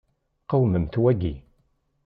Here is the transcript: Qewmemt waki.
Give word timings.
Qewmemt 0.49 0.95
waki. 1.03 1.33